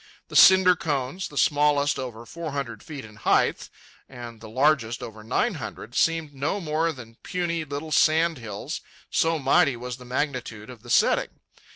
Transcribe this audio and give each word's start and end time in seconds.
The 0.29 0.35
cinder 0.35 0.75
cones, 0.75 1.27
the 1.27 1.37
smallest 1.37 1.99
over 1.99 2.25
four 2.25 2.53
hundred 2.53 2.81
feet 2.81 3.05
in 3.05 3.17
height 3.17 3.69
and 4.09 4.41
the 4.41 4.49
largest 4.49 5.03
over 5.03 5.23
nine 5.23 5.53
hundred, 5.53 5.93
seemed 5.93 6.33
no 6.33 6.59
more 6.59 6.91
than 6.91 7.17
puny 7.21 7.63
little 7.63 7.91
sand 7.91 8.39
hills, 8.39 8.81
so 9.11 9.37
mighty 9.37 9.77
was 9.77 9.97
the 9.97 10.03
magnitude 10.05 10.71
of 10.71 10.81
the 10.81 10.89
setting. 10.89 11.29